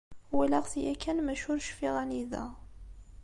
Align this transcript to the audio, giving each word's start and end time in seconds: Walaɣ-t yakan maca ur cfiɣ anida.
Walaɣ-t 0.35 0.73
yakan 0.83 1.17
maca 1.25 1.47
ur 1.53 1.59
cfiɣ 1.67 1.95
anida. 2.03 2.45